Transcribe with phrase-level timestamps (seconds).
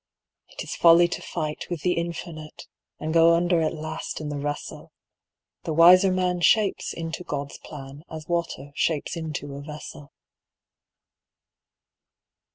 [0.47, 2.65] It is folly to fight with the Infinite,
[2.99, 4.91] And go under at last in the wrestle;
[5.63, 10.11] The wiser man shapes into God's plan As water shapes into a vessel.